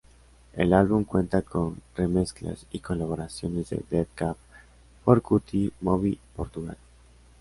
[0.53, 4.35] El álbum cuenta con remezclas y colaboraciones de Death Cab
[5.05, 6.77] for Cutie, Moby, Portugal.